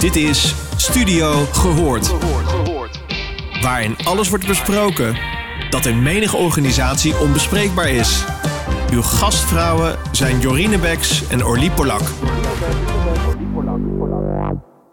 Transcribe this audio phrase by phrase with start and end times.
[0.00, 2.08] Dit is Studio Gehoord.
[3.62, 5.16] Waarin alles wordt besproken
[5.70, 8.24] dat in menige organisatie onbespreekbaar is.
[8.92, 12.00] Uw gastvrouwen zijn Jorine Beks en Orlie Polak.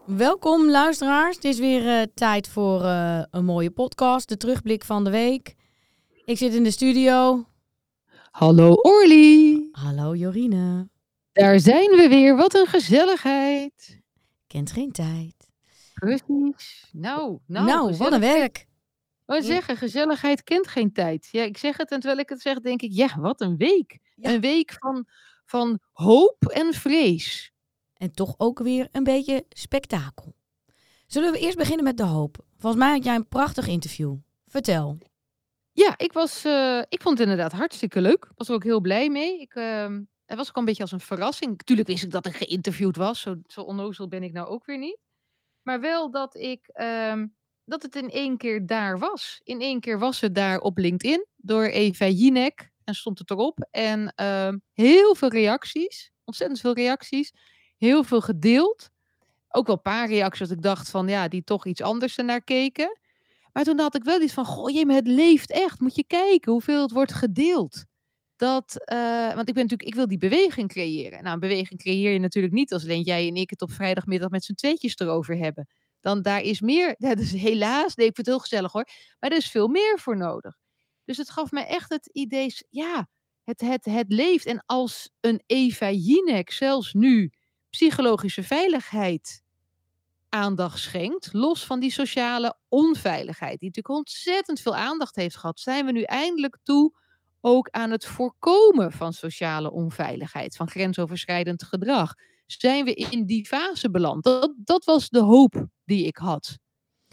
[0.05, 1.36] Welkom luisteraars.
[1.36, 5.55] Het is weer eh, tijd voor eh, een mooie podcast, de terugblik van de week.
[6.26, 7.46] Ik zit in de studio.
[8.32, 9.68] Hallo Orly.
[9.71, 10.89] Hallo Jorine.
[11.34, 12.36] Daar zijn we weer.
[12.36, 14.05] Wat een gezelligheid.
[14.48, 15.35] Kent geen tijd.
[15.94, 16.90] Precies.
[16.91, 18.67] Nou, nou, Nou, wat een werk.
[19.26, 21.27] Wat zeggen, gezelligheid kent geen tijd.
[21.31, 23.99] Ja, ik zeg het en terwijl ik het zeg, denk ik, ja, wat een week.
[24.16, 24.34] Ja.
[24.34, 25.05] Een week van,
[25.45, 27.52] van hoop en vrees.
[27.94, 30.36] En toch ook weer een beetje spektakel.
[31.08, 32.38] Zullen we eerst beginnen met de hoop?
[32.58, 34.16] Volgens mij had jij een prachtig interview.
[34.48, 34.98] Vertel.
[35.72, 38.25] Ja, ik, was, eh, ik vond het inderdaad hartstikke leuk.
[38.25, 39.39] Ik was er ook heel blij mee.
[39.39, 41.58] Ik, ehm, het was ook een beetje als een verrassing.
[41.63, 43.22] Tuurlijk wist ik dat ik geïnterviewd was.
[43.22, 44.98] Zo, zo onnozel ben ik nou ook weer niet.
[45.62, 47.28] Maar wel dat ik ehm,
[47.66, 49.42] dat het in één keer daar was.
[49.44, 52.72] In één keer was het daar op LinkedIn door Eva Jinek.
[52.83, 53.67] En stond het erop.
[53.72, 56.11] En ehm, heel veel reacties.
[56.23, 57.33] Ontzettend veel reacties.
[57.78, 58.89] Heel veel gedeeld.
[59.50, 62.42] Ook wel een paar reacties dat ik dacht van ja, die toch iets anders ernaar
[62.42, 63.00] keken.
[63.53, 65.80] Maar toen had ik wel iets van, goh, jee, het leeft echt.
[65.80, 67.86] Moet je kijken hoeveel het wordt gedeeld.
[68.38, 71.23] Dat, eh, want ik ben natuurlijk, ik wil die beweging creëren.
[71.23, 74.30] Nou, een beweging creëer je natuurlijk niet als alleen jij en ik het op vrijdagmiddag
[74.30, 75.67] met z'n tweetjes erover hebben.
[75.99, 78.88] Dan daar is meer, ja, dus helaas, nee, ik vind het heel gezellig hoor,
[79.19, 80.58] maar er is veel meer voor nodig.
[81.05, 83.08] Dus het gaf mij echt het idee, ja,
[83.43, 84.45] het, het, het leeft.
[84.45, 87.31] En als een Eva Jinek zelfs nu
[87.69, 89.41] psychologische veiligheid
[90.30, 95.85] aandacht schenkt, los van die sociale onveiligheid, die natuurlijk ontzettend veel aandacht heeft gehad, zijn
[95.85, 97.05] we nu eindelijk toe
[97.41, 102.13] ook aan het voorkomen van sociale onveiligheid, van grensoverschrijdend gedrag.
[102.45, 104.23] Zijn we in die fase beland?
[104.23, 106.58] Dat, dat was de hoop die ik had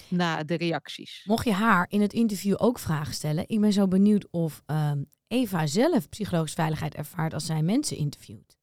[0.08, 1.22] na de reacties.
[1.24, 5.02] Mocht je haar in het interview ook vragen stellen, ik ben zo benieuwd of ehm,
[5.26, 8.56] Eva zelf psychologische veiligheid ervaart als zij mensen interviewt.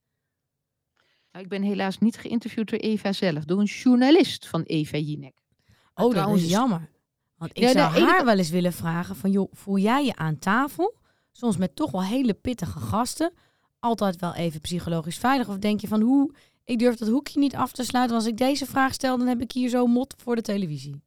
[1.32, 5.42] Nou, ik ben helaas niet geïnterviewd door Eva zelf, door een journalist van Eva Jinek.
[5.94, 6.90] Oh, dat is jammer.
[7.36, 10.40] Want ik Ja, zou haar wel eens willen vragen van, joh, voel jij je aan
[10.40, 10.96] tafel?
[11.32, 13.34] Soms met toch wel hele pittige gasten.
[13.80, 15.50] Altijd wel even psychologisch veilig.
[15.50, 16.34] Of denk je van, hoe,
[16.64, 18.16] ik durf dat hoekje niet af te sluiten.
[18.16, 21.04] Want als ik deze vraag stel, dan heb ik hier zo mot voor de televisie.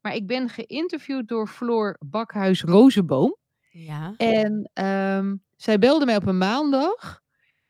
[0.00, 3.36] Maar ik ben geïnterviewd door Floor Bakhuis Rozenboom.
[3.70, 4.14] Ja.
[4.16, 7.22] En ehm, zij belde mij op een maandag.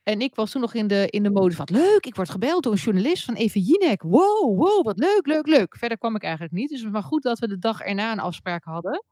[0.03, 2.63] En ik was toen nog in de, in de mode van, leuk, ik word gebeld
[2.63, 4.03] door een journalist van Eva Jinek.
[4.03, 5.77] Wow, wow, wat leuk, leuk, leuk.
[5.77, 6.69] Verder kwam ik eigenlijk niet.
[6.69, 9.05] Dus het was maar goed dat we de dag erna een afspraak hadden.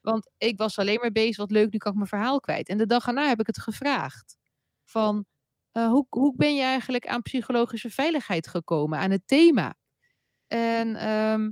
[0.00, 2.68] Want ik was alleen maar bezig, wat leuk, nu kan ik mijn verhaal kwijt.
[2.68, 4.36] En de dag erna heb ik het gevraagd.
[4.84, 5.24] Van,
[5.72, 9.74] eh, hoe, hoe ben je eigenlijk aan psychologische veiligheid gekomen, aan het thema?
[10.46, 11.50] En ehm,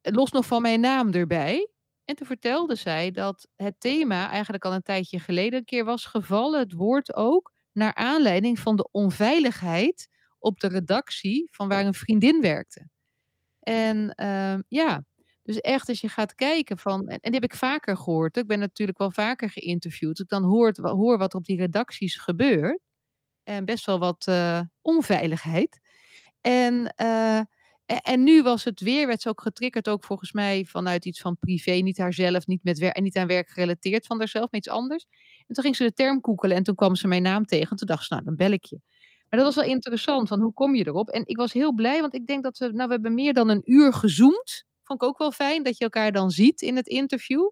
[0.00, 1.70] los nog van mijn naam erbij.
[2.04, 6.04] En toen vertelde zij dat het thema eigenlijk al een tijdje geleden een keer was
[6.04, 10.08] gevallen, het woord ook, naar aanleiding van de onveiligheid
[10.38, 12.88] op de redactie van waar een vriendin werkte.
[13.60, 15.04] En ehm, ja,
[15.46, 18.46] dus echt als je gaat kijken van, en, en die heb ik vaker gehoord, ik
[18.46, 22.78] ben natuurlijk wel vaker geïnterviewd, ik dan hoort, hoor wat er op die redacties gebeurt.
[23.42, 25.80] En best wel wat eh, onveiligheid.
[26.40, 27.40] En eh,
[27.86, 31.20] en, en nu was het weer, werd ze ook getriggerd, ook volgens mij vanuit iets
[31.20, 34.68] van privé, niet haarzelf, niet met en niet aan werk gerelateerd van haarzelf, maar iets
[34.68, 35.06] anders.
[35.46, 37.70] En toen ging ze de term koekelen en toen kwam ze mijn naam tegen.
[37.70, 38.80] En toen dacht ze, nou, dan bel ik je.
[39.28, 41.08] Maar dat was wel interessant, van hoe kom je erop?
[41.08, 43.48] En ik was heel blij, want ik denk dat we, nou, we hebben meer dan
[43.48, 44.64] een uur gezoomd.
[44.86, 47.50] Vond ik ook wel fijn dat je elkaar dan ziet in het interview.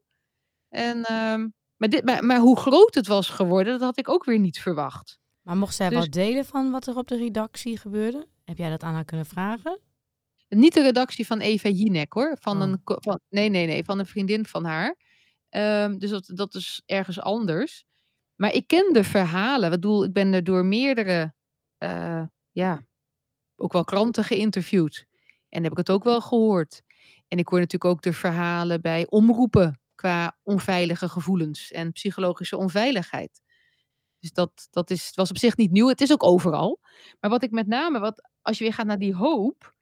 [0.69, 4.25] En, ehm, maar, dit, maar, maar hoe groot het was geworden, dat had ik ook
[4.25, 5.19] weer niet verwacht.
[5.43, 8.27] Maar mocht zij Dus- wat delen van wat er op de redactie gebeurde?
[8.44, 9.81] Heb jij dat aan haar kunnen vragen?
[10.49, 12.37] Niet de redactie van Eva Jinek hoor.
[12.41, 12.69] Van Oh.
[12.69, 13.84] een, van, nee, nee, nee.
[13.84, 14.97] Van een vriendin van haar.
[15.49, 17.84] Ehm, dus dat, dat is ergens anders.
[18.34, 19.65] Maar ik ken de verhalen.
[19.65, 21.34] Ik bedoel, ik ben er door meerdere,
[21.78, 22.83] eh, ja,
[23.56, 25.06] ook wel kranten geïnterviewd.
[25.49, 26.82] En heb ik het ook wel gehoord.
[27.34, 33.42] En ik hoor natuurlijk ook de verhalen bij omroepen qua onveilige gevoelens en psychologische onveiligheid.
[34.19, 35.88] Dus dat, dat is, was op zich niet nieuw.
[35.88, 36.81] Het is ook overal.
[37.20, 39.75] Maar wat ik met name, wat, als je weer gaat naar die hoop,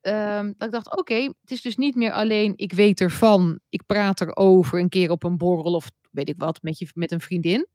[0.00, 3.86] ehm, dat ik dacht, oké, het is dus niet meer alleen ik weet ervan, ik
[3.86, 7.20] praat erover een keer op een borrel of weet ik wat met, je, met een
[7.20, 7.68] vriendin.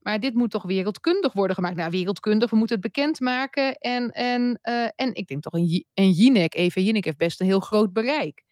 [0.00, 1.76] Maar dit moet toch wereldkundig worden gemaakt.
[1.76, 3.74] Nou, wereldkundig, we moeten het bekendmaken.
[3.74, 7.46] En, en, eh, en ik denk toch, een, een Jinek, Eva Jinek heeft best een
[7.46, 8.44] heel groot bereik.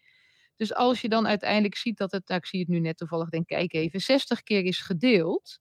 [0.55, 3.29] Dus als je dan uiteindelijk ziet dat het, nou, ik zie het nu net toevallig,
[3.29, 5.59] denk kijk even, 60 keer is gedeeld.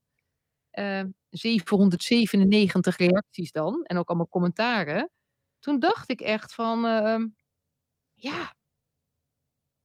[0.71, 5.11] eh, 797 reacties dan, en ook allemaal commentaren.
[5.61, 7.27] toen dacht ik echt van, ehm,
[8.15, 8.55] ja,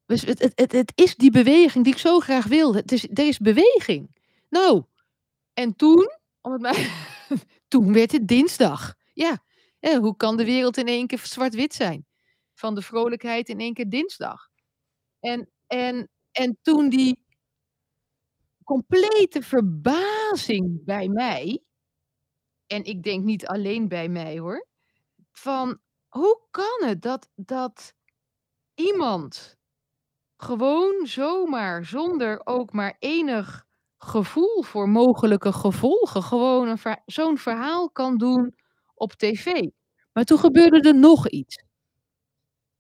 [0.06, 2.76] dus het, het, het, het is die beweging die ik zo graag wil.
[2.76, 4.16] Het is, is beweging.
[4.50, 4.84] Nou,
[5.54, 6.10] en toen,
[6.42, 6.76] om het maar,
[7.68, 8.94] toen werd het dinsdag.
[9.14, 9.44] Ja,
[9.80, 12.06] eh, hoe kan de wereld in één keer zwart-wit zijn?
[12.54, 14.50] Van de vrolijkheid in één keer dinsdag.
[15.20, 17.20] En, en, en toen die
[18.64, 21.64] complete verbazing bij mij,
[22.68, 24.68] en ik denk niet alleen bij mij hoor,
[25.32, 27.94] van hoe kan het dat, dat
[28.74, 29.58] iemand
[30.38, 33.63] gewoon zomaar zonder ook maar enig
[34.04, 38.56] gevoel voor mogelijke gevolgen gewoon zo'n verhaal kan doen
[38.94, 39.70] op tv.
[40.14, 41.64] Maar toen gebeurde er nog iets.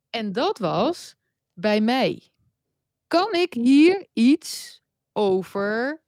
[0.09, 1.15] En dat was
[1.53, 2.29] bij mij.
[3.07, 4.81] Kan ik hier iets
[5.11, 6.03] over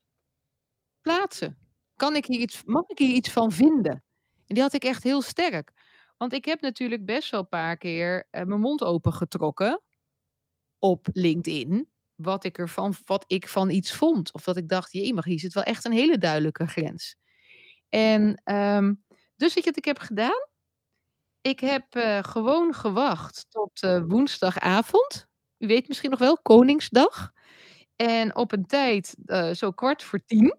[1.02, 1.58] plaatsen?
[1.96, 4.04] Kan ik hier iets, mag ik hier iets van vinden?
[4.46, 5.72] En die had ik echt heel sterk.
[6.18, 9.82] Want ik heb natuurlijk best wel een paar keer uh, mijn mond opengetrokken
[10.80, 11.90] op LinkedIn.
[12.16, 14.34] Wat ik ervan, wat ik van iets vond.
[14.34, 17.16] Of dat ik dacht, jee, maar hier zit wel echt een hele duidelijke grens.
[17.90, 19.04] En um,
[19.36, 20.48] dus weet je wat ik heb gedaan?
[21.42, 25.28] Ik heb uh, gewoon gewacht tot uh, woensdagavond.
[25.58, 27.32] U weet misschien nog wel, Koningsdag.
[27.96, 30.58] En op een tijd, uh, zo kwart voor tien,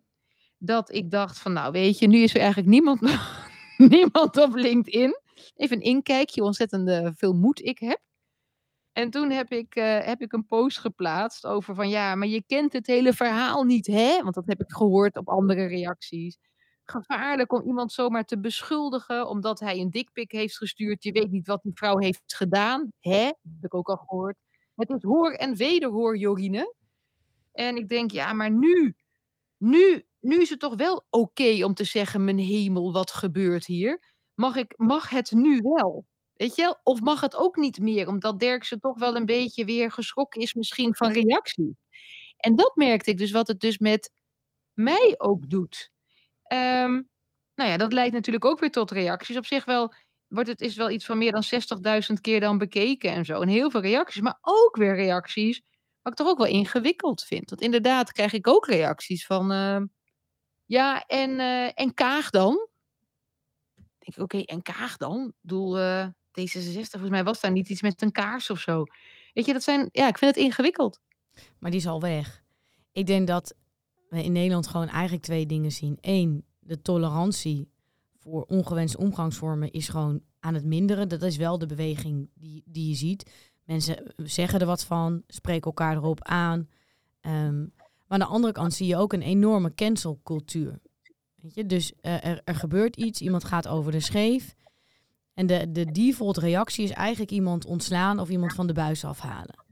[0.59, 3.01] dat ik dacht van, nou weet je, nu is er eigenlijk niemand,
[3.95, 5.21] niemand op LinkedIn.
[5.55, 8.01] Even een inkijkje, ontzettend veel moed ik heb.
[8.97, 12.43] En toen heb ik, uh, heb ik een post geplaatst over van ja, maar je
[12.47, 14.23] kent het hele verhaal niet, hè?
[14.23, 16.39] Want dat heb ik gehoord op andere reacties.
[16.85, 21.03] Gevaarlijk om iemand zomaar te beschuldigen omdat hij een dikpik heeft gestuurd.
[21.05, 23.25] Je weet niet wat die vrouw heeft gedaan, hè?
[23.25, 24.37] Dat heb ik ook al gehoord.
[24.75, 26.75] Het is hoor en wederhoor, Jorine.
[27.53, 28.95] En ik denk, ja, maar nu,
[29.57, 34.13] nu, nu is het toch wel oké om te zeggen, mijn hemel, wat gebeurt hier?
[34.35, 36.07] Mag, ik, mag het nu wel?
[36.37, 36.77] Weet je?
[36.83, 40.55] Of mag het ook niet meer, omdat Dirkse toch wel een beetje weer geschrokken is
[40.55, 41.77] misschien van reactie.
[42.37, 44.11] En dat merkte ik dus, wat het dus met
[44.73, 45.91] mij ook doet.
[46.53, 47.09] Um,
[47.55, 49.37] nou ja, dat leidt natuurlijk ook weer tot reacties.
[49.37, 49.95] Op zich wel,
[50.27, 51.45] wordt het is wel iets van meer dan
[52.11, 53.41] 60.000 keer dan bekeken en zo.
[53.41, 55.63] En heel veel reacties, maar ook weer reacties
[56.03, 57.51] wat ik toch ook wel ingewikkeld vind.
[57.51, 59.81] Want inderdaad krijg ik ook reacties van, uh,
[60.65, 62.69] ja, en, uh, en Kaag dan?
[63.99, 65.27] denk ik, oké, okay, en Kaag dan?
[65.27, 66.07] Ik bedoel, uh,
[66.41, 68.85] D66, volgens mij was daar niet iets met een kaars of zo.
[69.33, 71.01] Weet je, dat zijn, ja, ik vind het ingewikkeld.
[71.59, 72.43] Maar die is al weg.
[72.93, 73.55] Ik denk dat
[74.09, 75.99] we in Nederland gewoon eigenlijk twee dingen zien.
[76.01, 77.69] Eén, de tolerantie
[78.19, 81.09] voor ongewenste omgangsvormen is gewoon aan het minderen.
[81.09, 83.31] Dat is wel de beweging die, die je ziet.
[83.65, 86.69] Mensen zeggen er wat van, spreken elkaar erop aan.
[87.21, 90.81] Um, maar aan de andere kant zie je ook een enorme cancelcultuur.
[91.35, 91.67] Weet je?
[91.67, 94.55] Dus uh, er, er gebeurt iets, iemand gaat over de scheef.
[95.37, 99.65] En de, de default reactie is eigenlijk iemand ontslaan of iemand van de buis afhalen.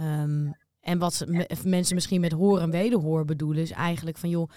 [0.00, 4.50] Um, en wat ze, mensen misschien met hoor en wederhoor bedoelen, is eigenlijk van joh,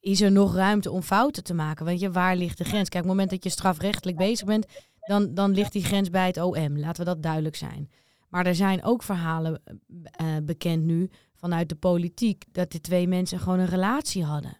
[0.00, 1.84] is er nog ruimte om fouten te maken?
[1.84, 2.88] Want je, waar ligt de grens?
[2.88, 4.66] Kijk, op het moment dat je strafrechtelijk bezig bent,
[5.00, 6.78] dan, dan ligt die grens bij het OM.
[6.78, 7.90] Laten we dat duidelijk zijn.
[8.28, 13.38] Maar er zijn ook verhalen uh, bekend nu vanuit de politiek dat de twee mensen
[13.38, 14.58] gewoon een relatie hadden.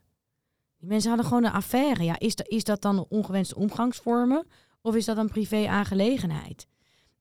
[0.79, 2.05] Die mensen hadden gewoon een affaire.
[2.05, 4.47] Ja, is, dat, is dat dan ongewenste omgangsvormen?
[4.83, 6.67] Of is dat een privé-aangelegenheid?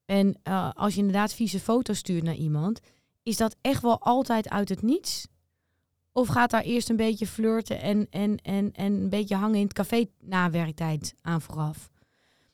[0.06, 2.80] En uh, als je inderdaad vieze foto's stuurt naar iemand,
[3.24, 5.28] is dat echt wel altijd uit het niets?
[6.12, 9.64] Of gaat daar eerst een beetje flirten en, en, en, en een beetje hangen in
[9.64, 11.90] het café na werktijd aan vooraf?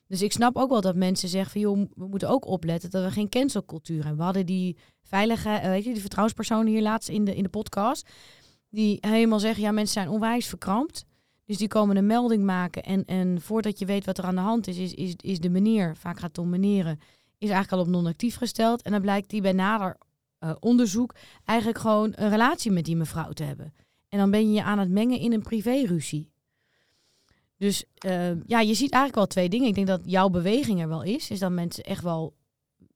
[0.06, 3.04] Dus ik snap ook wel dat mensen zeggen van joh, we moeten ook opletten dat
[3.04, 4.16] we geen cancelcultuur hebben.
[4.16, 7.48] We hadden die veilige, uh, weet je, die vertrouwenspersonen hier laatst in de, in de
[7.48, 8.08] podcast.
[8.70, 11.04] Die helemaal zeggen, ja, mensen zijn onwijs verkrampt.
[11.48, 12.82] Dus die komen een melding maken.
[12.82, 15.48] En, en voordat je weet wat er aan de hand is, is, is, is de
[15.48, 16.98] meneer, vaak gaat om meneren,
[17.38, 18.82] is eigenlijk al op non-actief gesteld.
[18.82, 19.96] En dan blijkt die bij nader
[20.40, 21.14] uh, onderzoek
[21.44, 23.74] eigenlijk gewoon een relatie met die mevrouw te hebben.
[24.08, 26.30] En dan ben je je aan het mengen in een privéruzie.
[27.56, 29.68] Dus uh, ja, je ziet eigenlijk wel twee dingen.
[29.68, 31.30] Ik denk dat jouw beweging er wel is.
[31.30, 32.34] Is dat mensen echt wel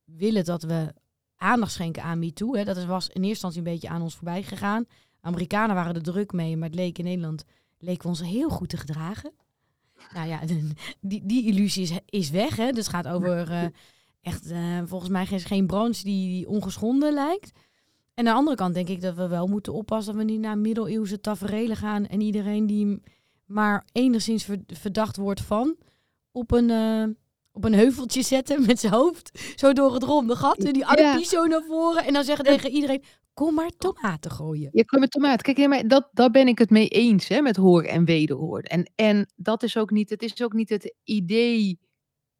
[0.04, 0.94] willen dat we
[1.36, 2.54] aandacht schenken aan MeToo.
[2.54, 2.64] Hè.
[2.64, 4.86] Dat was in eerste instantie een beetje aan ons voorbij gegaan.
[5.20, 7.44] Amerikanen waren er druk mee, maar het leek in Nederland
[7.82, 9.32] leken we ons heel goed te gedragen.
[10.14, 10.40] Nou ja,
[11.00, 12.56] die, die illusie is, is weg.
[12.56, 12.70] Hè.
[12.72, 13.64] Dus het gaat over uh,
[14.20, 17.52] echt, uh, volgens mij is geen branche die, die ongeschonden lijkt.
[18.14, 20.40] En aan de andere kant denk ik dat we wel moeten oppassen dat we niet
[20.40, 23.02] naar middeleeuwse taferelen gaan en iedereen die
[23.44, 25.76] maar enigszins verdacht wordt van
[26.32, 27.04] op een, uh,
[27.52, 30.60] op een heuveltje zetten met zijn hoofd zo door het ronde gat.
[30.60, 31.38] Die armpjes ja.
[31.38, 33.02] zo naar voren en dan zeggen tegen iedereen,
[33.34, 34.70] kom maar tomaten gooien.
[34.72, 35.42] Je kom met tomaten.
[35.42, 38.60] Kijk, ja, maar dat, daar ben ik het mee eens hè, met hoor en wederhoor.
[38.60, 41.80] En, en dat is ook niet, het is ook niet het idee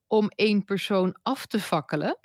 [0.06, 2.18] om één persoon af te fakkelen.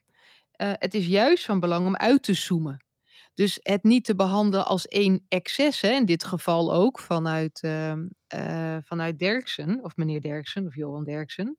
[0.62, 2.86] Uh, het is juist van belang om uit te zoomen.
[3.34, 7.94] Dus het niet te behandelen als één excess, hè, in dit geval ook vanuit, uh,
[8.36, 11.58] uh, vanuit Derksen, of meneer Derksen, of Johan Derksen.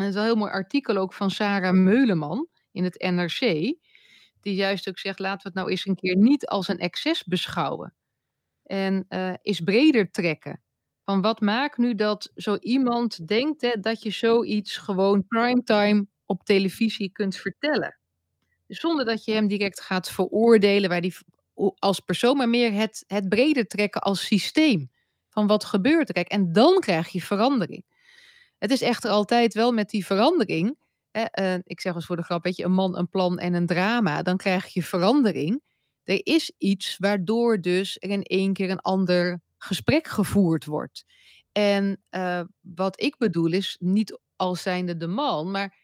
[0.00, 3.40] En het is een heel mooi artikel ook van Sarah Meuleman in het NRC,
[4.40, 7.24] die juist ook zegt, laten we het nou eens een keer niet als een excess
[7.24, 7.94] beschouwen.
[8.62, 10.60] En uh, eens breder trekken.
[11.04, 16.44] Van wat maakt nu dat zo iemand denkt hè, dat je zoiets gewoon primetime op
[16.44, 17.98] televisie kunt vertellen?
[18.66, 21.16] Zonder dat je hem direct gaat veroordelen waar die
[21.78, 24.90] als persoon, maar meer het, het breder trekken als systeem.
[25.28, 26.24] Van wat gebeurt er?
[26.24, 27.84] En dan krijg je verandering.
[28.60, 30.76] Het is echter altijd wel met die verandering.
[31.10, 33.54] Hè, uh, ik zeg eens voor de grap, weet je, een man, een plan en
[33.54, 34.22] een drama.
[34.22, 35.62] Dan krijg je verandering.
[36.04, 41.04] Er is iets waardoor dus er in één keer een ander gesprek gevoerd wordt.
[41.52, 45.76] En uh, wat ik bedoel is niet als zijnde de man, maar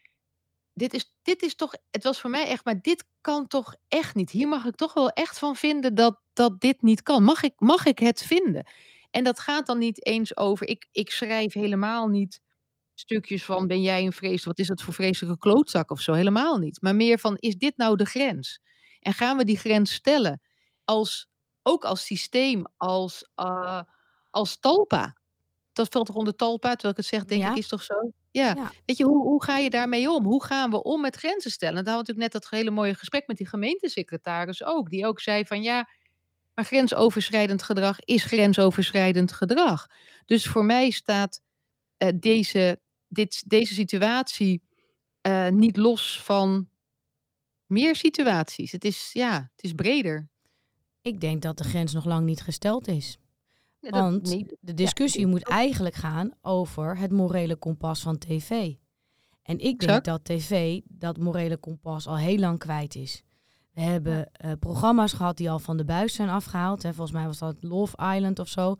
[0.73, 4.15] dit is, dit is toch, het was voor mij echt, maar dit kan toch echt
[4.15, 4.31] niet.
[4.31, 7.23] Hier mag ik toch wel echt van vinden dat, dat dit niet kan.
[7.23, 8.67] Mag ik, mag ik het vinden?
[9.11, 12.39] En dat gaat dan niet eens over, ik, ik schrijf helemaal niet
[12.99, 16.13] stukjes van, ben jij een vreselijk, wat is dat voor vreselijke klootzak of zo?
[16.13, 16.81] Helemaal niet.
[16.81, 18.59] Maar meer van, is dit nou de grens?
[18.99, 20.41] En gaan we die grens stellen
[20.85, 21.27] als,
[21.63, 23.81] ook als systeem, als, uh,
[24.29, 25.15] als talpa?
[25.73, 27.51] Dat valt toch onder talpa, terwijl ik het zeg, denk Ja.
[27.51, 28.11] ik, is toch zo?
[28.31, 28.53] Ja.
[28.55, 28.71] Ja.
[28.85, 30.25] Weet je, hoe, hoe ga je daarmee om?
[30.25, 31.77] Hoe gaan we om met grenzen stellen?
[31.77, 34.89] En daar we natuurlijk net dat hele mooie gesprek met die gemeentesecretaris ook.
[34.89, 35.89] Die ook zei van ja,
[36.53, 39.87] maar grensoverschrijdend gedrag is grensoverschrijdend gedrag.
[40.25, 41.41] Dus voor mij staat
[41.97, 44.61] eh, deze, dit, deze situatie
[45.21, 46.69] eh, niet los van
[47.65, 48.71] meer situaties.
[48.71, 50.29] Het is, ja, het is breder.
[51.01, 53.17] Ik denk dat de grens nog lang niet gesteld is.
[53.79, 58.49] Want de discussie moet eigenlijk gaan over het morele kompas van tv.
[59.41, 60.05] En ik denk Exact.
[60.05, 63.23] dat tv dat morele kompas al heel lang kwijt is.
[63.73, 66.83] We hebben eh, programma's gehad die al van de buis zijn afgehaald.
[66.83, 66.93] Hè.
[66.93, 68.75] Volgens mij was dat Love Island of zo.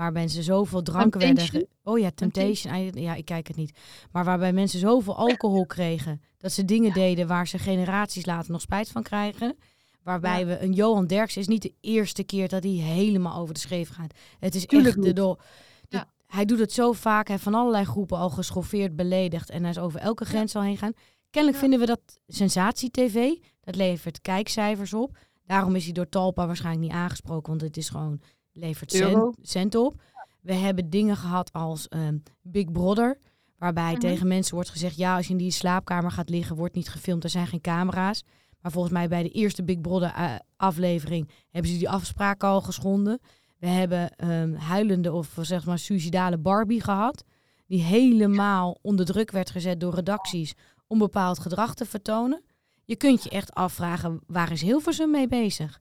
[0.00, 1.66] Waar mensen zoveel dranken werden...
[1.82, 2.92] Oh ja, Temptation.
[2.94, 3.78] Ja, ik kijk het niet.
[4.12, 6.22] Maar waarbij mensen zoveel alcohol kregen...
[6.38, 9.56] dat ze dingen deden waar ze generaties later nog spijt van krijgen.
[10.02, 10.46] Waarbij Ja.
[10.46, 10.62] we...
[10.62, 14.14] Een Johan Derks is niet de eerste keer dat hij helemaal over de schreef gaat.
[14.38, 15.36] Het is Tuurlijk echt de...
[15.88, 16.08] Ja.
[16.26, 17.26] Hij doet het zo vaak.
[17.26, 19.50] Hij heeft van allerlei groepen al geschoffeerd, beledigd.
[19.50, 20.92] En hij is over elke grens al heen gaan.
[21.30, 23.30] Kennelijk vinden we dat sensatie-tv.
[23.60, 25.18] Dat levert kijkcijfers op.
[25.46, 27.48] Daarom is hij door Talpa waarschijnlijk niet aangesproken.
[27.48, 28.20] Want het is gewoon...
[28.52, 30.02] levert cent, cent op.
[30.40, 33.18] We hebben dingen gehad als ehm, Big Brother.
[33.58, 34.00] Waarbij Mhm.
[34.00, 34.96] tegen mensen wordt gezegd...
[34.96, 37.24] ja, als je in die slaapkamer gaat liggen, wordt niet gefilmd.
[37.24, 38.24] Er zijn geen camera's.
[38.60, 41.30] Maar volgens mij bij de eerste Big Brother eh, aflevering...
[41.50, 43.20] hebben ze die afspraken al geschonden.
[43.58, 47.24] We hebben ehm, huilende of zeg maar suicidale Barbie gehad.
[47.66, 50.54] Die helemaal onder druk werd gezet door redacties...
[50.86, 52.42] om bepaald gedrag te vertonen.
[52.84, 55.80] Je kunt je echt afvragen, waar is Hilversum mee bezig?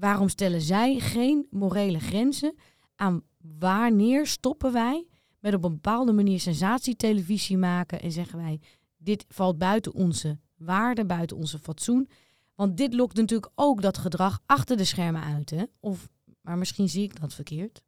[0.00, 2.54] Waarom stellen zij geen morele grenzen
[2.96, 3.22] aan
[3.58, 5.06] wanneer stoppen wij
[5.38, 8.60] met op een bepaalde manier sensatietelevisie maken en zeggen wij,
[8.96, 12.08] dit valt buiten onze waarde, buiten onze fatsoen.
[12.54, 15.64] Want dit lokt natuurlijk ook dat gedrag achter de schermen uit, hè?
[15.80, 16.08] Of,
[16.40, 17.82] maar misschien zie ik dat verkeerd.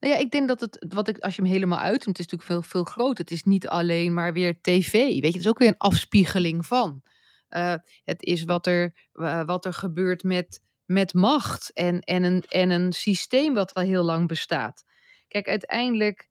[0.00, 2.32] Nou ja, ik denk dat het, wat ik, als je hem helemaal uitnoemt, het is
[2.32, 3.24] natuurlijk veel, veel groter.
[3.24, 4.92] Het is niet alleen maar weer tv.
[4.92, 7.02] Weet je, het is ook weer een afspiegeling van.
[7.48, 7.74] Eh,
[8.04, 9.08] het is wat er,
[9.46, 14.02] wat er gebeurt met, met macht en, en, een, en een systeem wat al heel
[14.02, 14.84] lang bestaat.
[15.28, 16.28] Kijk, uiteindelijk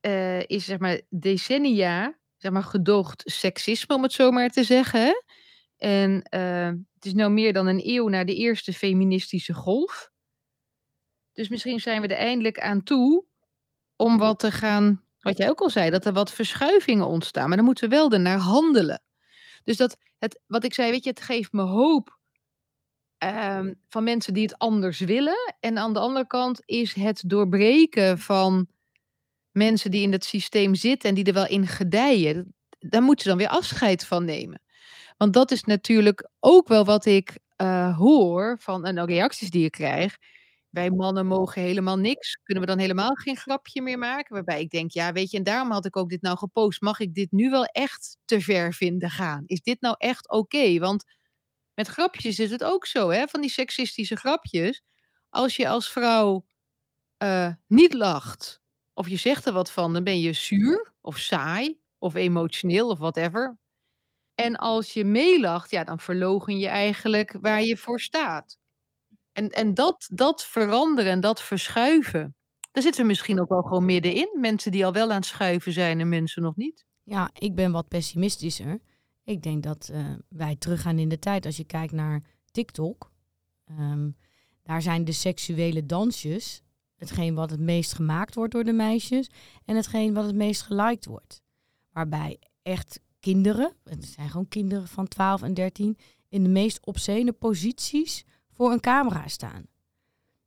[0.00, 5.24] eh, is zeg maar decennia zeg maar, gedoogd seksisme, om het zo maar te zeggen.
[5.76, 10.10] En eh, het is nou meer dan een eeuw na de eerste feministische golf.
[11.32, 13.24] Dus misschien zijn we er eindelijk aan toe
[13.96, 17.48] om wat te gaan, wat jij ook al zei, dat er wat verschuivingen ontstaan.
[17.48, 19.02] Maar dan moeten we wel ernaar handelen.
[19.64, 22.17] Dus dat het, wat ik zei, weet je, het geeft me hoop
[23.18, 25.54] ehm, van mensen die het anders willen.
[25.60, 28.66] En aan de andere kant is het doorbreken van
[29.50, 32.54] mensen die in het systeem zitten en die er wel in gedijen.
[32.78, 34.62] Daar moeten ze dan weer afscheid van nemen.
[35.16, 39.72] Want dat is natuurlijk ook wel wat ik eh, hoor van en reacties die ik
[39.72, 40.16] krijg.
[40.70, 42.40] Wij mannen mogen helemaal niks.
[42.42, 44.34] Kunnen we dan helemaal geen grapje meer maken?
[44.34, 46.80] Waarbij ik denk, ja, weet je, en daarom had ik ook dit nou gepost.
[46.80, 49.42] Mag ik dit nu wel echt te ver vinden gaan?
[49.46, 50.78] Is dit nou echt oké?
[50.78, 51.04] Want
[51.78, 53.26] met grapjes is het ook zo, hè?
[53.28, 54.82] Van die seksistische grapjes.
[55.28, 56.46] Als je als vrouw
[57.16, 58.60] eh, niet lacht
[58.94, 62.98] of je zegt er wat van, dan ben je zuur of saai of emotioneel of
[62.98, 63.58] whatever.
[64.34, 68.58] En als je meelacht, ja, dan verlogen je eigenlijk waar je voor staat.
[69.32, 72.36] En, en dat, dat veranderen en dat verschuiven,
[72.70, 74.36] daar zitten we misschien ook wel gewoon middenin.
[74.40, 76.84] Mensen die al wel aan het schuiven zijn en mensen nog niet.
[77.02, 78.80] Ja, ik ben wat pessimistischer.
[79.28, 81.46] Ik denk dat uh, wij teruggaan in de tijd.
[81.46, 83.10] Als je kijkt naar TikTok,
[83.70, 84.16] um,
[84.62, 86.62] daar zijn de seksuele dansjes
[86.96, 89.30] hetgeen wat het meest gemaakt wordt door de meisjes
[89.64, 91.42] en hetgeen wat het meest geliked wordt.
[91.92, 97.32] Waarbij echt kinderen, het zijn gewoon kinderen van 12 en 13, in de meest obscene
[97.32, 99.66] posities voor een camera staan.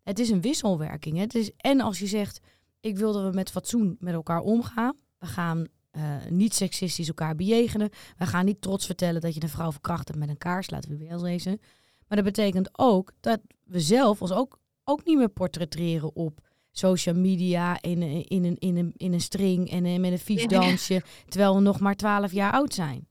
[0.04, 1.18] Het is een wisselwerking.
[1.18, 2.40] Het is, en als je zegt,
[2.80, 4.98] ik wil dat we met fatsoen met elkaar omgaan.
[5.18, 5.68] We gaan
[5.98, 7.90] uh, niet seksistisch elkaar bejegenen.
[8.18, 10.70] We gaan niet trots vertellen dat je een vrouw verkracht hebt met een kaars.
[10.70, 11.60] Laten we weer lezen.
[12.08, 16.40] Maar dat betekent ook dat we zelf ons ook, ook niet meer portretteren op
[16.72, 20.48] social media in, in, een, in, een, in een string en eh, met een vies
[20.48, 21.02] dansje.
[21.28, 23.08] Terwijl we nog maar twaalf jaar oud zijn.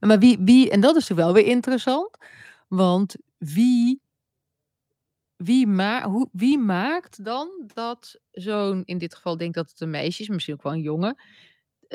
[0.00, 2.16] Maar wie, wie, en dat is toch wel weer interessant.
[2.68, 4.00] Want wie
[5.36, 9.80] wie, ma hoe, wie maakt dan dat zo'n, in dit geval denk ik dat het
[9.80, 11.16] een meisje is, misschien ook wel een jongen,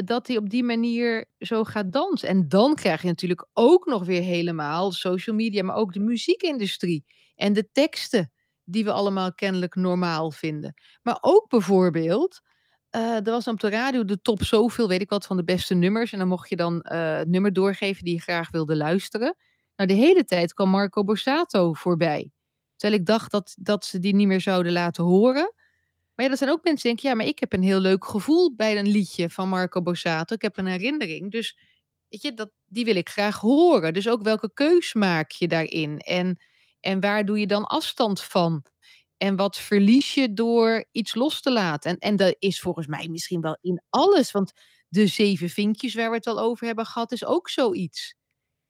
[0.05, 2.29] dat hij op die manier zo gaat dansen.
[2.29, 7.05] En dan krijg je natuurlijk ook nog weer helemaal social media, maar ook de muziekindustrie
[7.35, 8.31] en de teksten
[8.63, 10.73] die we allemaal kennelijk normaal vinden.
[11.01, 12.41] Maar ook bijvoorbeeld,
[12.95, 15.73] uh, er was op de radio de top zoveel, weet ik wat, van de beste
[15.73, 16.11] nummers.
[16.11, 19.35] En dan mocht je dan uh, het nummer doorgeven die je graag wilde luisteren.
[19.75, 22.31] Nou, de hele tijd kwam Marco Borsato voorbij.
[22.75, 25.53] Terwijl ik dacht dat, dat ze die niet meer zouden laten horen.
[26.17, 28.05] Maar ja, dat zijn ook mensen die denken, ja, maar ik heb een heel leuk
[28.05, 30.35] gevoel bij een liedje van Marco Borsato.
[30.35, 31.31] Ik heb een herinnering.
[31.31, 31.57] Dus
[32.09, 33.93] weet je, dat, die wil ik graag horen.
[33.93, 35.99] Dus ook welke keus maak je daarin?
[35.99, 36.39] En,
[36.79, 38.65] en waar doe je dan afstand van?
[39.17, 41.91] En wat verlies je door iets los te laten?
[41.91, 44.31] En, en dat is volgens mij misschien wel in alles.
[44.31, 44.51] Want
[44.89, 48.15] de zeven vinkjes waar we het al over hebben gehad, is ook zoiets.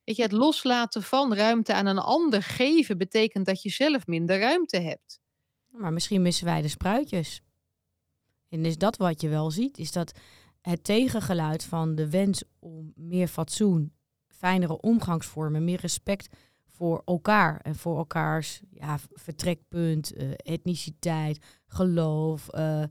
[0.03, 4.39] Weet je, het loslaten van ruimte aan een ander geven betekent dat je zelf minder
[4.39, 5.19] ruimte hebt.
[5.71, 7.41] Maar misschien missen wij de spruitjes.
[8.49, 9.77] En is dat wat je wel ziet?
[9.77, 10.13] Is dat
[10.61, 13.93] het tegengeluid van de wens om meer fatsoen,
[14.27, 16.29] fijnere omgangsvormen, meer respect
[16.77, 22.83] voor elkaar en voor elkaars ja, vertrekpunt, uh, etniciteit, geloof, uh,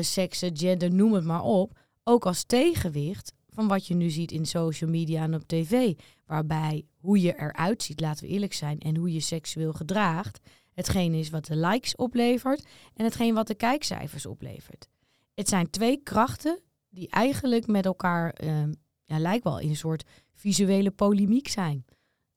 [0.00, 1.78] seksen, gender, noem het maar op.
[2.02, 5.94] Ook als tegenwicht van wat je nu ziet in social media en op tv.
[6.26, 10.40] Waarbij hoe je eruit ziet, laten we eerlijk zijn, en hoe je seksueel gedraagt,
[10.74, 14.88] hetgeen is wat de likes oplevert en hetgeen wat de kijkcijfers oplevert.
[15.34, 16.60] Het zijn twee krachten
[16.90, 18.62] die eigenlijk met elkaar, uh,
[19.04, 21.84] ja, lijkt wel in een soort visuele polemiek zijn.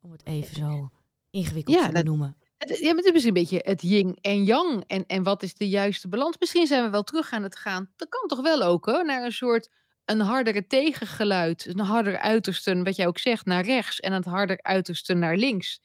[0.01, 0.89] Om het even zo
[1.29, 2.37] ingewikkeld te noemen.
[2.57, 4.83] Het, ja, maar het is misschien een beetje het yin en yang.
[4.87, 6.35] En, en wat is de juiste balans?
[6.39, 7.89] Misschien zijn we wel terug aan het gaan.
[7.95, 9.03] Dat kan toch wel ook, hè?
[9.03, 9.69] Naar een soort
[10.05, 14.61] een hardere tegengeluid, een harder uiterste, wat jij ook zegt, naar rechts en het harder
[14.61, 15.81] uiterste naar links.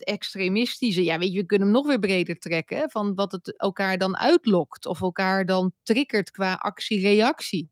[0.00, 3.98] Extremistische, ja, weet je, we kunnen hem nog weer breder trekken, van wat het elkaar
[3.98, 7.70] dan uitlokt of elkaar dan triggert qua actie-reactie.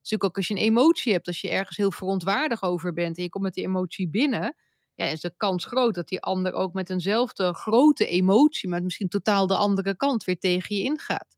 [0.00, 3.22] Dus ook als je een emotie hebt, als je ergens heel verontwaardig over bent en
[3.22, 4.56] je komt met die emotie binnen,
[4.94, 9.08] ja, is de kans groot dat die ander ook met eenzelfde grote emotie, maar misschien
[9.08, 11.36] totaal de andere kant weer tegen je ingaat.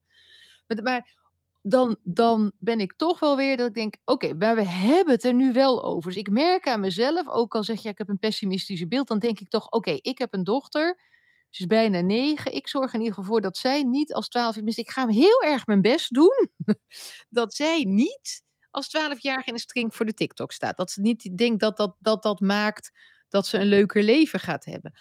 [0.67, 1.17] Maar
[1.69, 5.25] dan, dan ben ik toch wel weer dat ik denk, oké, maar we hebben het
[5.25, 6.11] er nu wel over.
[6.11, 9.19] Dus ik merk aan mezelf, ook al zeg je, ik heb een pessimistische beeld, dan
[9.19, 11.01] denk ik toch, oké, ik heb een dochter,
[11.51, 12.55] ze is bijna negen.
[12.55, 15.67] Ik zorg in ieder geval voor dat zij niet als twaalf, ik ga heel erg
[15.67, 16.51] mijn best doen,
[17.29, 20.77] dat zij niet als twaalfjarige in een string voor de TikTok staat.
[20.77, 22.91] Dat ze niet denkt dat dat, dat, dat maakt
[23.29, 24.93] dat ze een leuker leven gaat hebben.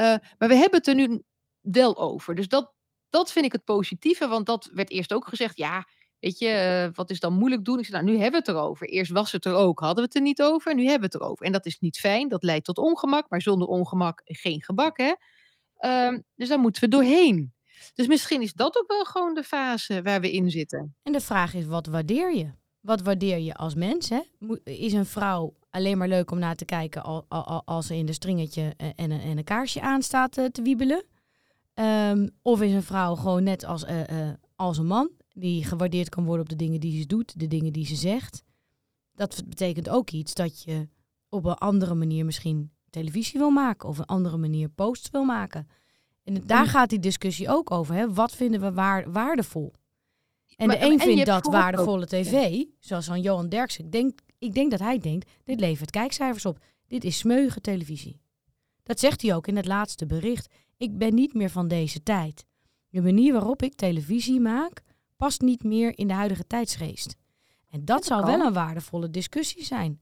[0.00, 0.06] Uh,
[0.38, 1.22] maar we hebben het er nu
[1.60, 2.34] wel over.
[2.34, 2.72] Dus dat,
[3.10, 5.86] dat vind ik het positieve, want dat werd eerst ook gezegd, ja,
[6.20, 7.78] Weet je, uh, wat is dan moeilijk doen?
[7.78, 8.88] Ik zei, nou, nu hebben we het erover.
[8.88, 10.74] Eerst was het er ook, hadden we het er niet over.
[10.74, 11.46] Nu hebben we het erover.
[11.46, 13.30] En dat is niet fijn, dat leidt tot ongemak.
[13.30, 15.14] Maar zonder ongemak geen gebak, hè?
[16.06, 17.54] Um, dus daar moeten we doorheen.
[17.94, 20.96] Dus misschien is dat ook wel gewoon de fase waar we in zitten.
[21.02, 22.50] En de vraag is, wat waardeer je?
[22.80, 24.08] Wat waardeer je als mens?
[24.08, 24.20] Hè?
[24.64, 27.28] Is een vrouw alleen maar leuk om naar te kijken
[27.64, 31.04] als ze in de stringetje en een, en een kaarsje aanstaat eh, te wiebelen?
[31.74, 33.84] Um, of is een vrouw gewoon net als,
[34.56, 37.72] als een man die gewaardeerd kan worden op de dingen die ze doet, de dingen
[37.72, 38.42] die ze zegt.
[39.14, 40.88] Dat betekent ook iets dat je
[41.28, 45.68] op een andere manier misschien televisie wil maken of een andere manier posts wil maken.
[46.24, 47.94] En daar gaat die discussie ook over.
[47.94, 48.12] Hè?
[48.12, 49.72] Wat vinden we waar, waardevol?
[50.56, 53.84] En de een vindt dat waardevolle tv, zoals van Johan Derksen.
[53.84, 56.58] Ik denk, ik denk dat hij denkt, dit levert kijkcijfers op.
[56.86, 58.20] Dit is smeuige televisie.
[58.82, 60.54] Dat zegt hij ook in het laatste bericht.
[60.76, 62.44] Ik ben niet meer van deze tijd.
[62.88, 64.82] De manier waarop ik televisie maak,
[65.20, 67.16] past niet meer in de huidige tijdsgeest.
[67.70, 70.00] En dat, zou wel een waardevolle discussie zijn.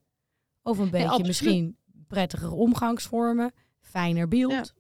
[0.63, 1.77] Over een beetje misschien
[2.07, 4.75] prettigere omgangsvormen, fijner beeld.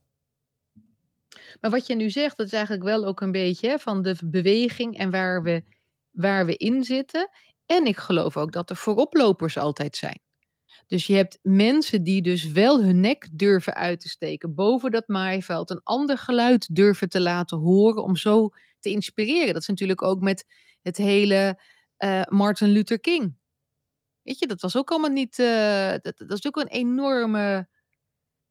[1.60, 4.98] Maar wat je nu zegt, dat is eigenlijk wel ook een beetje van de beweging
[4.98, 5.62] en waar we,
[6.10, 7.30] waar we in zitten.
[7.66, 10.20] En ik geloof ook dat er vooroplopers altijd zijn.
[10.86, 15.08] Dus je hebt mensen die dus wel hun nek durven uit te steken boven dat
[15.08, 19.52] maaiveld, een ander geluid durven te laten horen om zo te inspireren.
[19.52, 20.44] Dat is natuurlijk ook met
[20.82, 21.60] het hele
[21.98, 23.36] uh, Martin Luther King.
[24.22, 25.38] Weet je, dat was ook allemaal niet.
[25.38, 27.68] Uh, dat, dat is ook een enorme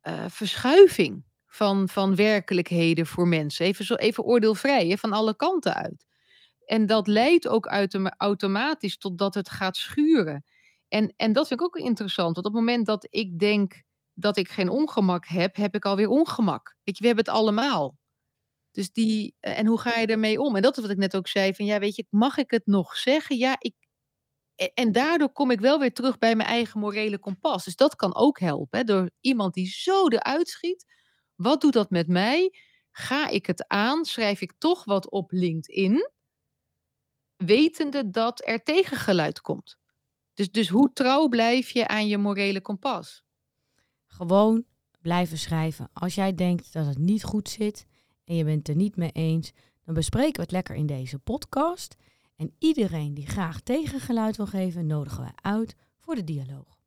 [0.07, 3.65] uh, verschuiving van, van werkelijkheden voor mensen.
[3.65, 6.05] Even, zo, even oordeelvrij, hè, van alle kanten uit.
[6.65, 7.65] En dat leidt ook
[8.17, 10.45] automatisch tot dat het gaat schuren.
[10.87, 12.35] En, en dat vind ik ook interessant.
[12.35, 16.09] Want op het moment dat ik denk dat ik geen ongemak heb, heb ik alweer
[16.09, 16.75] ongemak.
[16.83, 17.97] Weet je, we hebben het allemaal.
[18.77, 20.55] Dus die, en hoe ga je ermee om?
[20.55, 22.65] En dat is wat ik net ook zei: van ja, weet je, mag ik het
[22.65, 23.37] nog zeggen?
[23.37, 23.75] Ja, ik.
[24.73, 27.63] En daardoor kom ik wel weer terug bij mijn eigen morele kompas.
[27.63, 28.79] Dus dat kan ook helpen.
[28.79, 30.85] Hè, door iemand die zo eruit schiet.
[31.35, 32.53] Wat doet dat met mij?
[32.91, 34.05] Ga ik het aan?
[34.05, 36.09] Schrijf ik toch wat op LinkedIn?
[37.35, 39.77] Wetende dat er tegengeluid komt.
[40.33, 43.23] Dus, dus hoe trouw blijf je aan je morele kompas?
[44.07, 44.65] Gewoon
[45.01, 45.89] blijven schrijven.
[45.93, 47.85] Als jij denkt dat het niet goed zit
[48.27, 49.51] en je bent er niet mee eens,
[49.85, 51.95] dan bespreken we het lekker in deze podcast.
[52.35, 56.77] En iedereen die graag tegengeluid wil geven, nodigen wij uit voor de dialoog.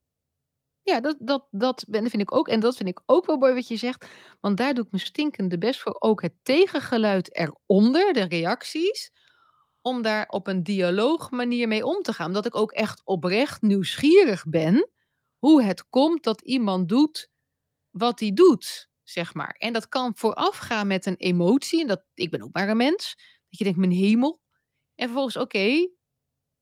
[0.82, 2.48] Ja, dat, dat, dat vind ik ook.
[2.48, 4.06] En dat vind ik ook wel mooi wat je zegt.
[4.40, 5.96] Want daar doe ik me stinkende best voor.
[5.98, 9.12] Ook het tegengeluid eronder, de reacties
[9.80, 12.26] om daar op een dialoogmanier mee om te gaan.
[12.26, 14.90] Omdat ik ook echt oprecht nieuwsgierig ben
[15.38, 17.28] hoe het komt dat iemand doet
[17.90, 19.54] wat hij doet, zeg maar.
[19.58, 21.80] En dat kan voorafgaan met een emotie.
[21.80, 23.14] En dat, ik ben ook maar een mens.
[23.48, 24.40] Dat je denkt, mijn hemel.
[24.94, 25.88] En vervolgens, oké,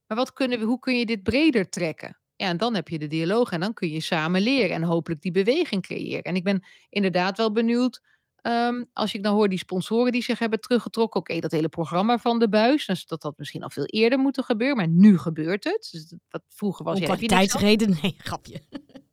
[0.07, 2.21] maar wat kunnen we, hoe kun je dit breder trekken?
[2.37, 5.21] Ja, en dan heb je de dialoog en dan kun je samen leren en hopelijk
[5.21, 6.23] die beweging creëren.
[6.23, 8.01] En ik ben inderdaad wel benieuwd
[8.43, 11.21] Um, als ik dan hoor die sponsoren die zich hebben teruggetrokken.
[11.21, 12.87] Oké, dat hele programma van de buis.
[12.87, 14.77] Dus dat had misschien al veel eerder moeten gebeuren.
[14.77, 15.89] Maar nu gebeurt het.
[15.93, 16.99] Dus wat vroeger was...
[16.99, 17.99] Om kwaliteitsredenen.
[18.03, 18.61] Nee, grapje.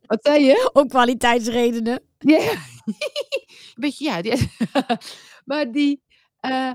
[0.06, 0.70] Wat zei je?
[0.72, 2.02] Om kwaliteitsredenen.
[2.18, 2.38] Ja.
[2.38, 2.58] Yeah.
[3.74, 4.22] Beetje, ja.
[4.22, 4.50] Die,
[5.44, 6.02] maar die...
[6.40, 6.72] Uh,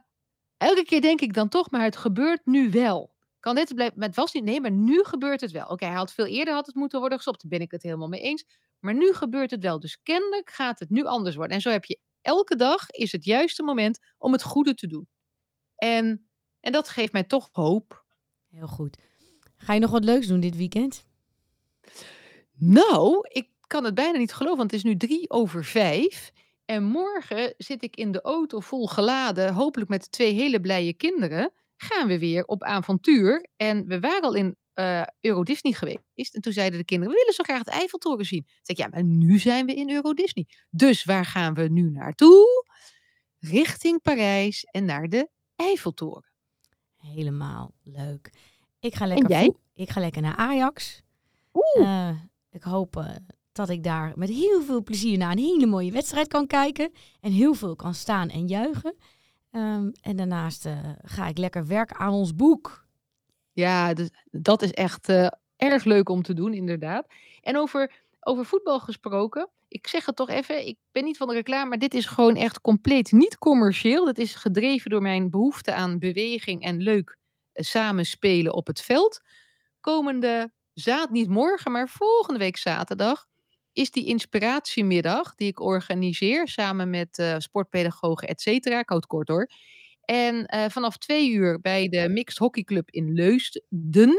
[0.57, 3.13] elke keer denk ik dan toch, maar het gebeurt nu wel.
[3.39, 3.99] Kan dit blijven?
[3.99, 4.43] Maar het was niet.
[4.43, 5.67] Nee, maar nu gebeurt het wel.
[5.67, 7.41] Oké, hij had veel eerder had het moeten worden gestopt.
[7.41, 8.45] Daar ben ik het helemaal mee eens.
[8.79, 9.79] Maar nu gebeurt het wel.
[9.79, 11.55] Dus kennelijk gaat het nu anders worden.
[11.55, 15.07] En zo heb je elke dag is het juiste moment om het goede te doen.
[15.75, 18.05] En, en dat geeft mij toch hoop.
[18.49, 18.97] Heel goed.
[19.57, 21.05] Ga je nog wat leuks doen dit weekend?
[22.63, 26.31] Nou, ik kan het bijna niet geloven, want het is nu drie over vijf.
[26.65, 31.51] En morgen zit ik in de auto vol geladen, hopelijk met twee hele blije kinderen.
[31.77, 33.47] Gaan we weer op avontuur.
[33.55, 36.35] En we waren al in uh, Euro Disney geweest.
[36.35, 38.43] En toen zeiden de kinderen, we willen zo graag het Eiffeltoren zien.
[38.43, 40.47] Toen zei ik, ja, maar nu zijn we in Euro Disney.
[40.69, 42.65] Dus waar gaan we nu naartoe?
[43.39, 46.31] Richting Parijs en naar de Eiffeltoren.
[46.97, 48.29] Helemaal leuk.
[48.79, 49.53] Ik ga lekker, en jij?
[49.73, 51.01] Ik ga lekker naar Ajax.
[51.53, 51.87] Oeh.
[51.87, 52.09] Uh,
[52.51, 53.09] ik hoop uh,
[53.51, 56.91] dat ik daar met heel veel plezier naar een hele mooie wedstrijd kan kijken.
[57.21, 58.95] En heel veel kan staan en juichen.
[59.51, 60.67] Um, en daarnaast
[61.01, 62.85] ga ik lekker werken aan ons boek.
[63.51, 67.07] Ja, dus dat is echt uh, erg leuk om te doen, inderdaad.
[67.41, 71.33] En over, over voetbal gesproken, ik zeg het toch even, ik ben niet van de
[71.33, 74.05] reclame, maar dit is gewoon echt compleet niet commercieel.
[74.05, 77.17] Dat is gedreven door mijn behoefte aan beweging en leuk
[77.53, 79.21] samenspelen op het veld.
[79.79, 83.25] Komende zaad, niet morgen, maar volgende week zaterdag,
[83.73, 88.79] is die inspiratiemiddag die ik organiseer samen met uh, sportpedagogen, et cetera.
[88.79, 89.49] Ik kort hoor.
[90.05, 94.15] En uh, vanaf twee uur bij de Mixed Hockey Club in Leusden.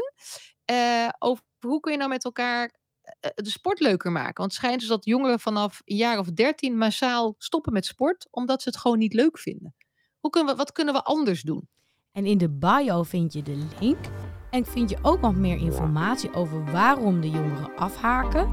[0.71, 2.81] Uh, over hoe kun je nou met elkaar
[3.19, 4.35] de sport leuker maken?
[4.35, 8.27] Want het schijnt dus dat jongeren vanaf een jaar of dertien massaal stoppen met sport,
[8.31, 9.75] omdat ze het gewoon niet leuk vinden.
[10.19, 11.67] Hoe kunnen we, wat kunnen we anders doen?
[12.11, 14.05] En in de bio vind je de link.
[14.53, 18.47] En vind je ook nog meer informatie over waarom de jongeren afhaken.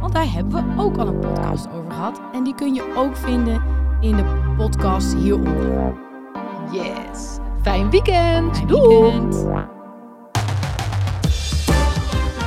[0.00, 2.20] Want daar hebben we ook al een podcast over gehad.
[2.32, 3.62] En die kun je ook vinden
[4.00, 5.94] in de podcast hieronder.
[6.72, 7.38] Yes.
[7.62, 8.68] Fijn weekend.
[8.68, 9.12] Doei.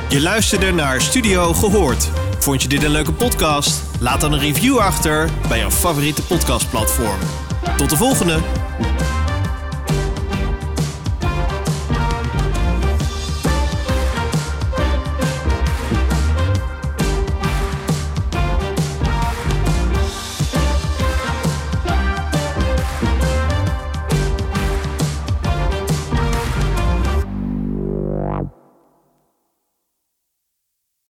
[0.08, 2.10] Je luisterde naar Studio Gehoord.
[2.38, 4.00] Vond je dit een leuke podcast?
[4.00, 7.18] Laat dan een review achter bij jouw favoriete podcastplatform.
[7.76, 8.38] Tot de volgende!